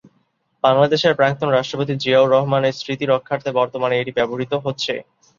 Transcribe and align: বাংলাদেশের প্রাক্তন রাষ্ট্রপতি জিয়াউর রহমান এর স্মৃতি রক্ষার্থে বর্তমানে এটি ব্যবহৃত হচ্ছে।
বাংলাদেশের 0.63 1.17
প্রাক্তন 1.19 1.49
রাষ্ট্রপতি 1.51 1.93
জিয়াউর 1.97 2.33
রহমান 2.35 2.63
এর 2.63 2.77
স্মৃতি 2.79 3.05
রক্ষার্থে 3.07 3.49
বর্তমানে 3.59 3.95
এটি 3.97 4.11
ব্যবহৃত 4.17 4.53
হচ্ছে। 4.65 4.93